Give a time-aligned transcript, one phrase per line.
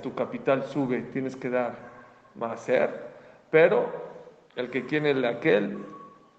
[0.00, 1.90] tu capital sube, tienes que dar
[2.42, 2.90] hacer,
[3.50, 3.90] pero
[4.56, 5.78] el que quiere el aquel,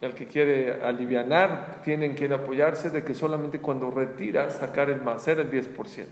[0.02, 5.40] el que quiere alivianar, tienen que apoyarse de que solamente cuando retiras sacar el hacer
[5.40, 6.06] el 10%.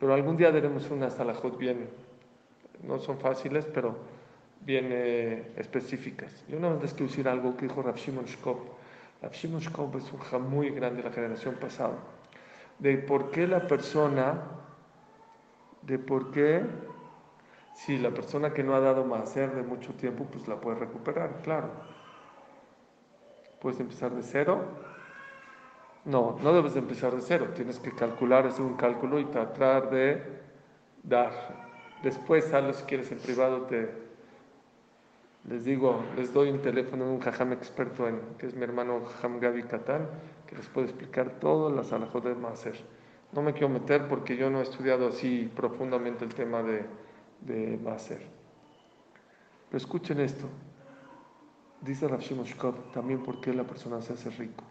[0.00, 1.88] Pero algún día daremos unas salahot bien,
[2.82, 3.96] no son fáciles, pero
[4.60, 4.90] bien
[5.56, 6.44] específicas.
[6.48, 8.58] Yo no les quiero decir algo que dijo Rav Shimon Shkop.
[9.22, 11.94] Rav Shkop es un muy grande de la generación pasada.
[12.78, 14.42] De por qué la persona,
[15.86, 16.62] de por qué,
[17.74, 21.42] si la persona que no ha dado hacer de mucho tiempo, pues la puede recuperar,
[21.42, 21.70] claro.
[23.60, 24.64] Puedes empezar de cero.
[26.04, 27.48] No, no debes de empezar de cero.
[27.54, 30.22] Tienes que calcular, hacer un cálculo y tratar de
[31.02, 31.32] dar.
[32.02, 33.90] Después, algo si quieres en privado, te,
[35.48, 39.04] les digo, les doy un teléfono de un jajam experto en, que es mi hermano
[39.04, 40.08] Jajam Gaby Catán,
[40.46, 42.76] que les puede explicar todas las alajot de Maser.
[43.34, 46.86] No me quiero meter porque yo no he estudiado así profundamente el tema de,
[47.40, 48.24] de Maser.
[49.68, 50.48] Pero escuchen esto.
[51.80, 54.62] Dice Rav Shimoshkov también por qué la persona se hace rico.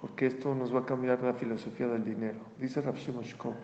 [0.00, 2.38] Porque esto nos va a cambiar la filosofía del dinero.
[2.58, 3.54] Dice Rav Shimoshkov,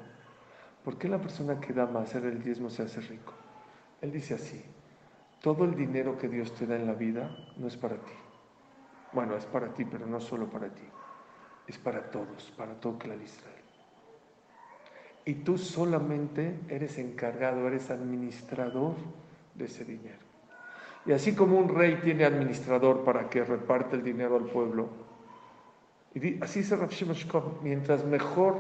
[0.84, 3.33] ¿por qué la persona que da Maser el diezmo se hace rico?
[4.02, 4.62] Él dice así.
[5.40, 8.12] Todo el dinero que Dios te da en la vida no es para ti.
[9.14, 10.84] Bueno, es para ti, pero no solo para ti.
[11.66, 13.59] Es para todos, para todo Israel.
[15.24, 18.94] Y tú solamente eres encargado, eres administrador
[19.54, 20.18] de ese dinero.
[21.06, 24.88] Y así como un rey tiene administrador para que reparte el dinero al pueblo,
[26.14, 26.90] y así dice Rav
[27.62, 28.56] mientras mejor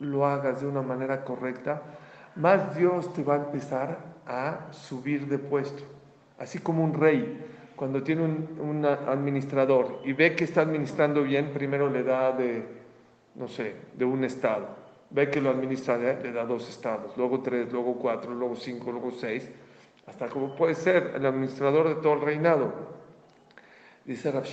[0.00, 1.82] lo hagas de una manera correcta,
[2.34, 5.84] más Dios te va a empezar a subir de puesto.
[6.38, 7.46] Así como un rey,
[7.76, 12.66] cuando tiene un, administrador y ve que está administrando bien, primero le da de,
[13.36, 14.81] no sé, de un estado.
[15.12, 16.18] Ve que lo administra, ¿eh?
[16.22, 19.48] le da dos estados, luego tres, luego cuatro, luego cinco, luego seis,
[20.06, 22.72] hasta como puede ser el administrador de todo el reinado.
[24.04, 24.46] Dice Rav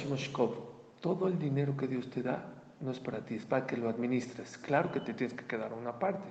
[1.00, 2.46] todo el dinero que Dios te da
[2.82, 4.58] no es para ti, es para que lo administres.
[4.58, 6.30] Claro que te tienes que quedar una parte.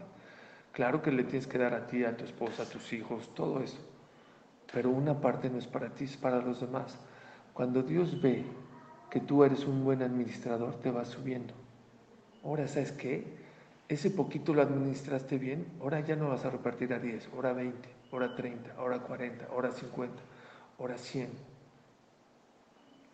[0.73, 3.63] Claro que le tienes que dar a ti, a tu esposa, a tus hijos, todo
[3.63, 3.79] eso
[4.73, 6.99] pero una parte no es para ti, es para los demás.
[7.53, 8.45] Cuando Dios ve
[9.11, 11.55] que tú eres un buen administrador, te va subiendo.
[12.45, 13.48] Ahora, ¿sabes qué?
[13.89, 17.89] Ese poquito lo administraste bien, ahora ya no vas a repartir a 10, ahora 20,
[18.13, 20.15] ahora 30, ahora 40, ahora 50,
[20.79, 21.31] ahora 100.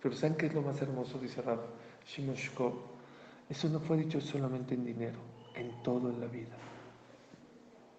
[0.02, 1.18] Pero ¿saben qué es lo más hermoso?
[1.18, 1.60] Dice Rab
[2.06, 2.36] Shimon
[3.48, 5.18] Eso no fue dicho solamente en dinero,
[5.54, 6.56] en todo en la vida.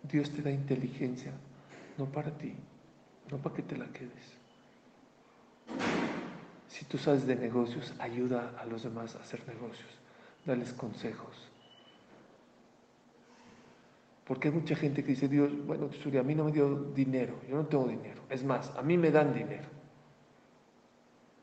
[0.03, 1.31] Dios te da inteligencia,
[1.97, 2.53] no para ti,
[3.31, 4.35] no para que te la quedes.
[6.67, 9.89] Si tú sabes de negocios, ayuda a los demás a hacer negocios,
[10.45, 11.54] dales consejos.
[14.25, 17.57] Porque hay mucha gente que dice, Dios, bueno, a mí no me dio dinero, yo
[17.57, 18.23] no tengo dinero.
[18.29, 19.69] Es más, a mí me dan dinero.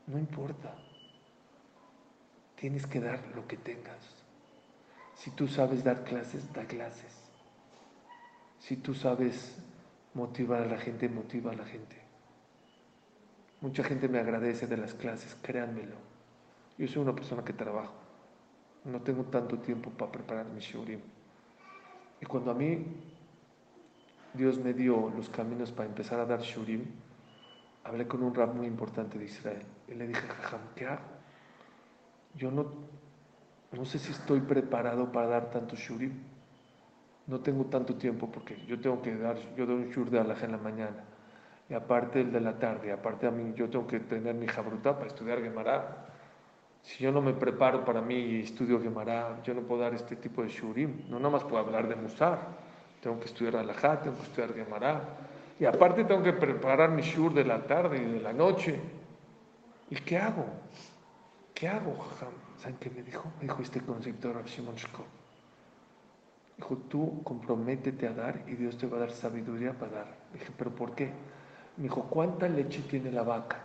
[0.07, 0.75] No importa.
[2.55, 4.23] Tienes que dar lo que tengas.
[5.15, 7.23] Si tú sabes dar clases, da clases.
[8.59, 9.57] Si tú sabes
[10.13, 12.01] motivar a la gente, motiva a la gente.
[13.61, 15.95] Mucha gente me agradece de las clases, créanmelo.
[16.77, 17.93] Yo soy una persona que trabajo.
[18.83, 20.99] No tengo tanto tiempo para preparar mi shurim.
[22.21, 22.85] Y cuando a mí
[24.33, 26.85] Dios me dio los caminos para empezar a dar shurim,
[27.83, 29.65] hablé con un rab muy importante de Israel.
[29.87, 31.01] Y le dije, jajam, ¿qué hago?
[32.35, 32.65] Yo no,
[33.71, 36.33] no sé si estoy preparado para dar tanto shurim
[37.27, 40.43] no tengo tanto tiempo porque yo tengo que dar, yo doy un shur de alaj
[40.43, 41.03] en la mañana,
[41.69, 44.95] y aparte el de la tarde, aparte a mí yo tengo que tener mi jabruta
[44.95, 46.09] para estudiar Gemara.
[46.83, 50.17] Si yo no me preparo para mí y estudio Gemara, yo no puedo dar este
[50.17, 52.39] tipo de shurim, no nada más puedo hablar de Musar,
[53.01, 55.01] tengo que estudiar alajá, tengo que estudiar Gemara,
[55.59, 58.79] y aparte tengo que preparar mi shur de la tarde y de la noche.
[59.89, 60.45] ¿Y qué hago?
[61.53, 61.95] ¿Qué hago,
[62.57, 63.31] ¿Saben qué me dijo?
[63.37, 64.75] Me dijo este concepto de Rav Shimon
[66.57, 70.17] Dijo, tú comprométete a dar y Dios te va a dar sabiduría para dar.
[70.33, 71.11] Dije, ¿pero por qué?
[71.77, 73.63] Me dijo, ¿cuánta leche tiene la vaca?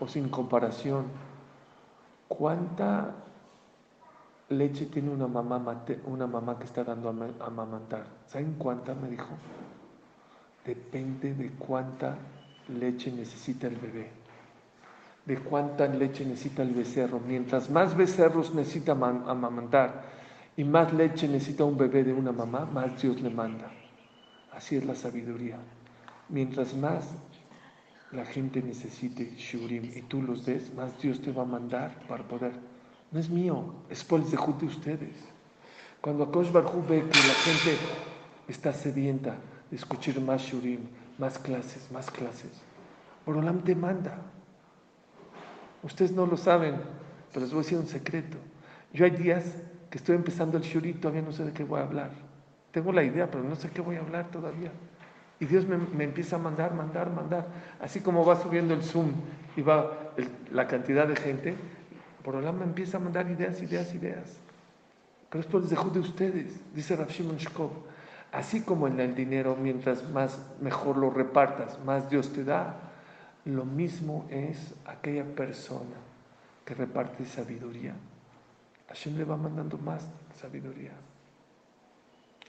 [0.00, 1.06] O sin comparación,
[2.38, 3.14] ¿cuánta
[4.48, 8.04] leche tiene una mamá, una mamá que está dando a amamantar?
[8.26, 8.94] ¿Saben cuánta?
[8.94, 9.28] Me dijo.
[10.64, 12.16] Depende de cuánta
[12.68, 14.10] leche necesita el bebé,
[15.26, 17.20] de cuánta leche necesita el becerro.
[17.20, 20.02] Mientras más becerros necesita amamantar,
[20.56, 23.70] y más leche necesita un bebé de una mamá, más Dios le manda.
[24.52, 25.58] Así es la sabiduría.
[26.28, 27.14] Mientras más
[28.12, 32.22] la gente necesite shurim y tú los des, más Dios te va a mandar para
[32.22, 32.52] poder.
[33.10, 35.16] No es mío, es por el de ustedes.
[36.00, 37.76] Cuando Akosh Barhu ve que la gente
[38.48, 39.36] está sedienta
[39.70, 40.80] de escuchar más shurim,
[41.18, 42.50] más clases, más clases.
[43.24, 44.18] Borolam te manda.
[45.82, 46.76] Ustedes no lo saben,
[47.32, 48.36] pero les voy a decir un secreto.
[48.92, 49.44] Yo hay días
[49.90, 52.10] que estoy empezando el shurim, todavía no sé de qué voy a hablar.
[52.72, 54.72] Tengo la idea, pero no sé qué voy a hablar todavía.
[55.42, 57.48] Y Dios me, empieza a mandar, mandar, mandar.
[57.80, 59.10] Así como va subiendo el Zoom
[59.56, 60.12] y va
[60.52, 61.56] la cantidad de gente,
[62.24, 64.36] Borolam me empieza a mandar ideas, ideas, ideas.
[65.28, 67.38] Pero es por el de ustedes, dice Rav Shimon.
[68.30, 72.76] Así como en el dinero, mientras más mejor lo repartas, más Dios te da,
[73.44, 75.96] lo mismo es aquella persona
[76.64, 77.94] que reparte sabiduría.
[78.86, 80.08] Hashem le va mandando más
[80.40, 80.92] sabiduría.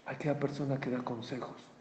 [0.05, 1.72] Aquella persona que da consejos,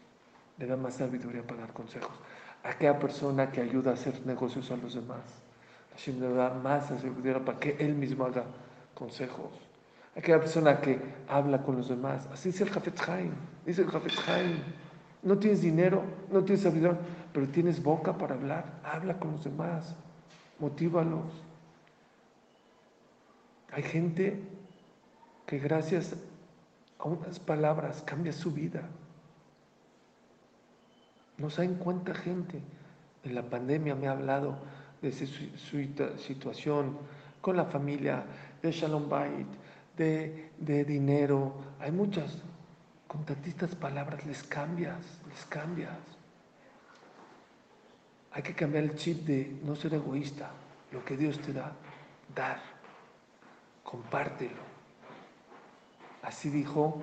[0.57, 2.15] le da más sabiduría para dar consejos.
[2.63, 5.21] Aquella persona que ayuda a hacer negocios a los demás.
[5.91, 8.45] Hashem le da más sabiduría para que él mismo haga
[8.93, 9.51] consejos
[10.15, 12.27] aquella persona que habla con los demás.
[12.31, 13.33] Así dice el Jafet Haim.
[13.65, 14.57] Dice el Jafet Haim.
[15.21, 16.97] No tienes dinero, no tienes sabiduría,
[17.31, 18.79] pero tienes boca para hablar.
[18.83, 19.95] Habla con los demás.
[20.59, 21.31] Motívalos.
[23.71, 24.43] Hay gente
[25.45, 26.15] que gracias
[26.99, 28.83] a unas palabras cambia su vida.
[31.43, 32.61] No saben cuánta gente
[33.25, 34.55] en la pandemia me ha hablado
[35.01, 35.27] de su,
[36.17, 36.97] situación
[37.41, 38.23] con la familia,
[38.61, 39.47] de Shalom Bait,
[39.97, 42.41] de, dinero, hay muchas.
[43.09, 45.99] Con tantas palabras les cambias, les cambias.
[48.31, 50.49] Hay que cambiar el chip de no ser egoísta.
[50.93, 51.73] Lo que Dios te da,
[52.33, 52.61] dar.
[53.83, 54.63] Compártelo.
[56.21, 57.01] Así dijo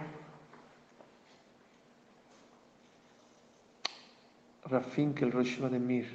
[4.70, 6.06] Rafin que el Rosh de Mir,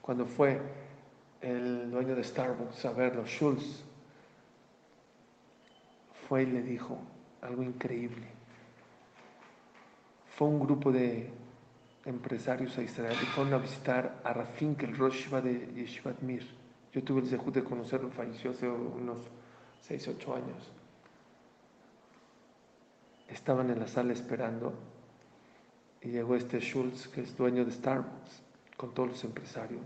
[0.00, 0.60] cuando fue
[1.40, 3.84] el dueño de Starbucks a verlo, Schultz,
[6.28, 6.98] fue y le dijo
[7.42, 8.26] algo increíble.
[10.36, 11.30] Fue un grupo de
[12.04, 16.46] empresarios a Israel y fueron a visitar a Rafin, el Rosh de Yeshivat Mir.
[16.92, 19.18] Yo tuve el dejud de conocerlo, falleció hace unos
[19.82, 20.72] 6, 8 años.
[23.28, 24.72] Estaban en la sala esperando
[26.06, 28.42] y llegó este Schultz, que es dueño de Starbucks,
[28.76, 29.82] con todos los empresarios.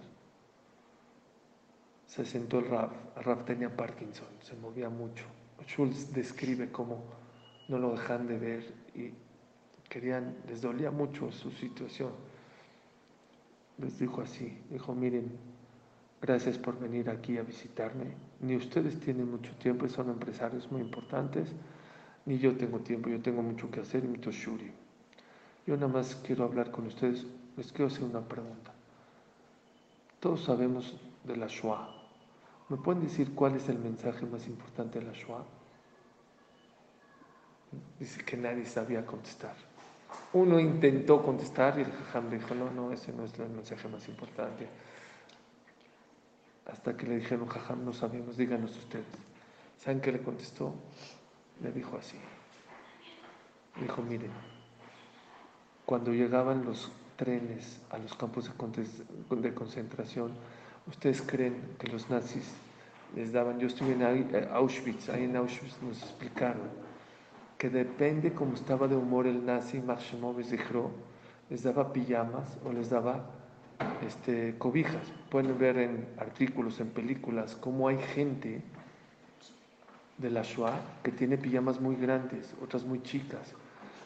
[2.07, 5.25] Se sentó el Raf, el Raf tenía Parkinson, se movía mucho
[5.67, 7.05] Schultz describe cómo
[7.69, 9.13] no lo dejan de ver y
[9.89, 12.13] querían, les dolía mucho su situación.
[13.79, 15.31] Les dijo así, dijo, miren,
[16.21, 18.15] gracias por venir aquí a visitarme.
[18.41, 21.49] Ni ustedes tienen mucho tiempo y son empresarios muy importantes,
[22.27, 24.73] ni yo tengo tiempo, yo tengo mucho que hacer y mucho shuri.
[25.71, 27.25] Yo nada más quiero hablar con ustedes,
[27.57, 28.73] les quiero hacer una pregunta.
[30.19, 31.89] Todos sabemos de la Shoah,
[32.69, 35.45] ¿Me pueden decir cuál es el mensaje más importante de la Shoah?
[38.01, 39.55] Dice que nadie sabía contestar.
[40.33, 44.09] Uno intentó contestar y el Jajam dijo, no, no, ese no es el mensaje más
[44.09, 44.69] importante.
[46.67, 49.07] Hasta que le dijeron, Jajam, no sabemos, díganos ustedes.
[49.79, 50.75] ¿Saben qué le contestó?
[51.63, 52.19] Le dijo así.
[53.81, 54.33] Dijo, miren,
[55.91, 60.31] cuando llegaban los trenes a los campos de concentración,
[60.87, 62.53] ¿Ustedes creen que los nazis
[63.15, 63.59] les daban?
[63.59, 66.69] Yo estuve en eh, Auschwitz, ahí en Auschwitz nos explicaron
[67.59, 70.91] que depende cómo estaba de humor el nazi, Maximov dijo,
[71.51, 73.27] les daba pijamas o les daba
[74.07, 75.13] este, cobijas.
[75.29, 78.63] Pueden ver en artículos, en películas, cómo hay gente
[80.17, 83.55] de la Shoah que tiene pijamas muy grandes, otras muy chicas.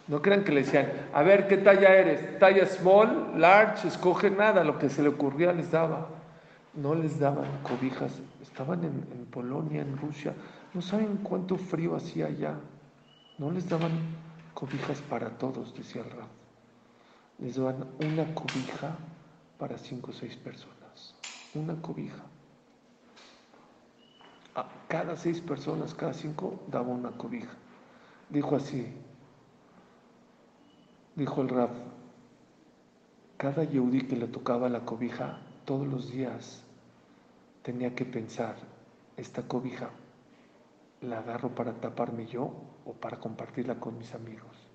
[0.06, 2.38] No crean que le decían, a ver, ¿qué talla eres?
[2.38, 6.08] Talla small, large, escoge nada, lo que se le ocurría les daba
[6.74, 10.34] no les daban cobijas, estaban en, Polonia, en Rusia,
[10.74, 12.56] no saben cuánto frío hacía allá,
[13.38, 13.98] no les daban
[14.54, 16.28] cobijas para todos, decía el Rab,
[17.38, 18.96] les daban una cobija
[19.58, 21.14] para cinco o seis personas,
[21.54, 22.22] una cobija.
[24.56, 27.52] A cada seis personas, cada cinco, daba una cobija.
[28.28, 28.94] Dijo así,
[31.16, 31.70] dijo el Rab,
[33.36, 36.64] cada yehudí que le tocaba la cobija, todos los días
[37.62, 38.56] tenía que pensar,
[39.16, 39.90] esta cobija,
[41.00, 42.52] ¿la agarro para taparme yo
[42.84, 44.68] o para compartirla con mis amigos?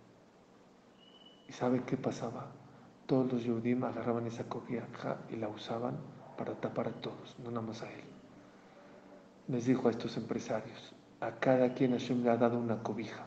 [1.48, 2.48] ¿Y sabe qué pasaba?
[3.05, 5.98] Todos los Yehudim agarraban esa cobija y la usaban
[6.38, 8.03] para tapar a todos, no nada más a él.
[9.48, 13.25] Les dijo a estos empresarios, a cada quien Hashem le ha dado una cobija.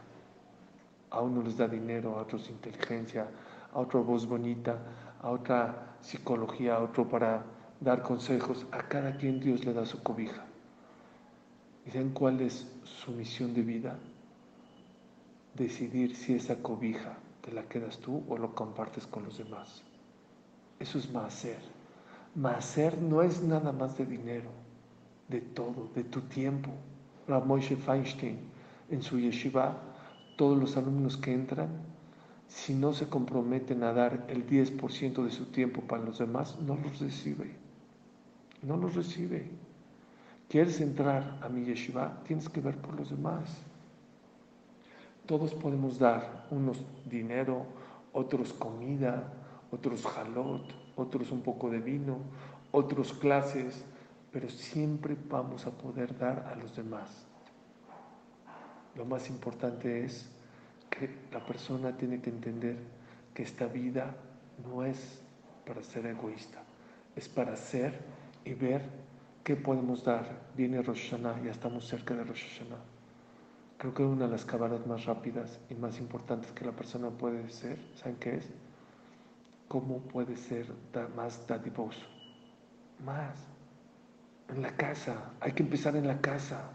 [1.13, 3.29] A uno les da dinero, a otros inteligencia,
[3.73, 4.79] a otro voz bonita,
[5.21, 7.45] a otra psicología, a otro para
[7.81, 10.45] dar consejos, a cada quien Dios le da su cobija.
[11.85, 13.99] ¿Y saben cuál es su misión de vida?
[15.55, 19.83] Decidir si esa cobija te la quedas tú o lo compartes con los demás.
[20.79, 21.61] Eso es Maaser.
[22.35, 24.51] Maaser no es nada más de dinero,
[25.29, 26.71] de todo, de tu tiempo.
[27.29, 28.39] Ramoshe Feinstein
[28.91, 29.77] en su yeshiva,
[30.37, 31.69] todos los alumnos que entran,
[32.49, 36.77] si no se comprometen a dar el 10% de su tiempo para los demás, no
[36.77, 37.57] los recibe.
[38.63, 39.51] No los recibe.
[40.49, 42.23] ¿Quieres entrar a mi yeshiva?
[42.25, 43.45] Tienes que ver por los demás.
[45.27, 47.65] Todos podemos dar, unos dinero,
[48.13, 49.33] otros comida,
[49.71, 50.63] otros jalot,
[50.97, 52.19] otros un poco de vino,
[52.71, 53.85] otros clases,
[54.31, 57.27] pero siempre vamos a poder dar a los demás.
[58.95, 60.31] Lo más importante es
[60.91, 62.77] que la persona tiene que entender
[63.35, 64.15] que esta vida
[64.67, 65.23] no es
[65.67, 66.63] para ser egoísta,
[67.17, 67.99] es para ser
[68.45, 68.83] y ver
[69.45, 70.27] qué podemos dar.
[70.57, 72.83] Viene Rosh Hashanah, ya estamos cerca de Rosh Hashanah.
[73.79, 77.49] Creo que una de las cabalas más rápidas y más importantes que la persona puede
[77.51, 78.49] ser, ¿saben qué es?
[79.69, 80.67] ¿Cómo puede ser
[81.17, 82.07] más dadivoso?
[83.05, 83.35] Más.
[84.49, 86.71] En la casa, hay que empezar en la casa.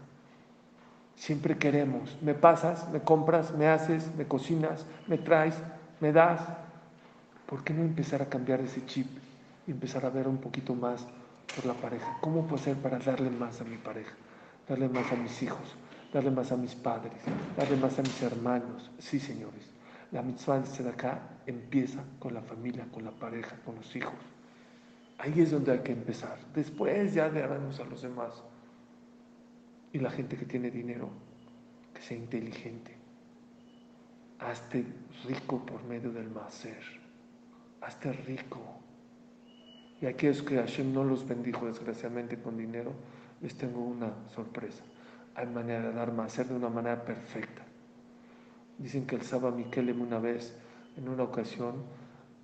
[1.18, 5.56] Siempre queremos, me pasas, me compras, me haces, me cocinas, me traes,
[6.00, 6.40] me das.
[7.44, 9.08] ¿Por qué no empezar a cambiar ese chip
[9.66, 11.04] y empezar a ver un poquito más
[11.56, 12.16] por la pareja?
[12.20, 14.12] ¿Cómo puedo hacer para darle más a mi pareja?
[14.68, 15.76] Darle más a mis hijos,
[16.12, 17.20] darle más a mis padres,
[17.56, 18.88] darle más a mis hermanos.
[18.98, 19.68] Sí, señores,
[20.12, 24.14] la mitzvah de acá empieza con la familia, con la pareja, con los hijos.
[25.18, 26.38] Ahí es donde hay que empezar.
[26.54, 28.44] Después ya daremos a los demás.
[29.92, 31.08] Y la gente que tiene dinero,
[31.94, 32.94] que sea inteligente.
[34.38, 34.84] Hazte
[35.26, 36.78] rico por medio del macer.
[37.80, 38.60] Hazte rico.
[40.00, 42.92] Y aquellos que Hashem no los bendijo desgraciadamente con dinero,
[43.40, 44.82] les tengo una sorpresa.
[45.34, 47.62] Hay manera de dar macer de una manera perfecta.
[48.78, 50.56] Dicen que el Saba Mikelem una vez,
[50.96, 51.82] en una ocasión,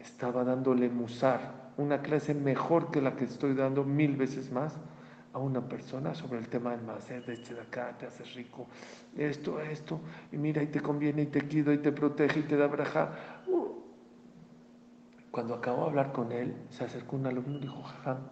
[0.00, 4.74] estaba dándole musar, una clase mejor que la que estoy dando mil veces más
[5.34, 8.68] a una persona sobre el tema del macer, de este de te haces rico,
[9.16, 10.00] esto, esto,
[10.30, 13.42] y mira, y te conviene, y te cuida, y te protege, y te da braja.
[13.48, 13.80] Uh.
[15.32, 18.28] Cuando acabo de hablar con él, se acercó un alumno y dijo, jajam,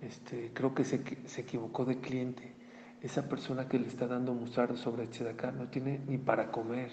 [0.00, 2.54] este, creo que se, se equivocó de cliente.
[3.00, 6.90] Esa persona que le está dando musar sobre acá no tiene ni para comer.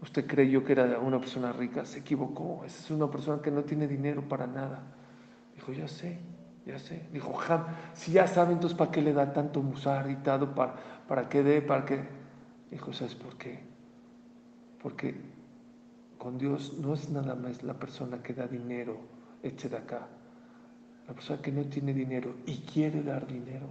[0.00, 2.62] Usted creyó que era una persona rica, se equivocó.
[2.64, 4.94] Esa es una persona que no tiene dinero para nada.
[5.56, 6.20] Dijo, ya sé,
[6.66, 7.06] ya sé.
[7.12, 10.16] Dijo, Jam, si ya sabe, entonces ¿para qué le da tanto musar y?
[10.16, 10.74] ¿Para,
[11.06, 11.60] para qué dé?
[11.60, 12.02] ¿Para qué?
[12.70, 13.60] Dijo, ¿sabes por qué?
[14.82, 15.14] Porque
[16.18, 18.96] con Dios no es nada más la persona que da dinero,
[19.42, 20.06] eche de acá.
[21.06, 23.66] La persona que no tiene dinero y quiere dar dinero.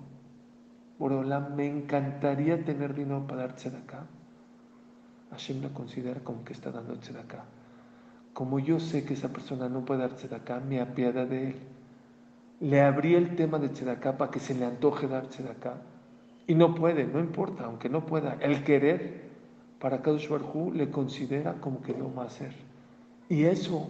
[1.00, 4.06] Borola, me encantaría tener dinero para de acá.
[5.32, 7.46] Hashem la considera como que está dando acá.
[8.34, 11.73] Como yo sé que esa persona no puede de acá, me apiada de él
[12.64, 15.82] le abrí el tema de Tzedaká para que se le antoje dar Tzedaká.
[16.48, 18.38] Y no puede, no importa, aunque no pueda.
[18.40, 19.24] El querer
[19.80, 22.30] para Kadosh Barhu le considera como que lo va a.
[23.28, 23.90] Y eso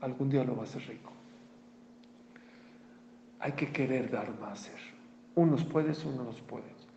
[0.00, 1.12] algún día lo va a hacer rico.
[3.38, 4.80] Hay que querer dar más hacer.
[5.36, 6.88] Unos puedes, unos no puedes.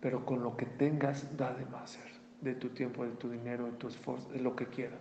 [0.00, 2.10] Pero con lo que tengas, da de más hacer.
[2.40, 5.00] De tu tiempo, de tu dinero, de tu esfuerzo, de lo que quieras.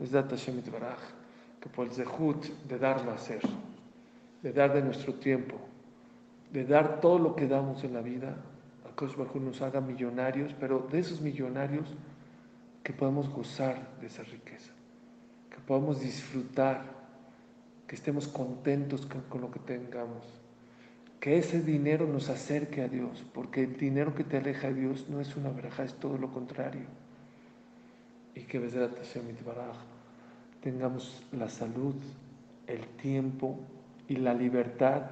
[0.00, 0.98] Es data Shemit Baraj,
[1.60, 3.42] que por el de dar más hacer
[4.42, 5.56] de dar de nuestro tiempo,
[6.52, 8.36] de dar todo lo que damos en la vida,
[8.84, 11.94] a que nos haga millonarios, pero de esos millonarios
[12.82, 14.72] que podamos gozar de esa riqueza,
[15.50, 16.82] que podamos disfrutar,
[17.86, 20.24] que estemos contentos con, lo que tengamos,
[21.20, 25.08] que ese dinero nos acerque a Dios, porque el dinero que te aleja de Dios
[25.08, 26.86] no es una verja, es todo lo contrario.
[28.34, 28.58] Y que
[30.60, 31.96] tengamos la salud,
[32.66, 33.58] el tiempo,
[34.08, 35.02] y la libertad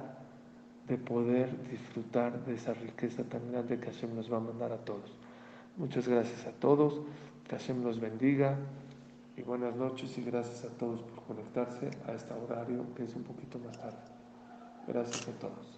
[0.87, 4.77] de poder disfrutar de esa riqueza tan grande que Hashem nos va a mandar a
[4.77, 5.15] todos.
[5.75, 7.01] Muchas gracias a todos,
[7.47, 8.57] que Hashem los bendiga
[9.35, 13.23] y buenas noches y gracias a todos por conectarse a este horario que es un
[13.23, 13.97] poquito más tarde.
[14.87, 15.76] Gracias a todos.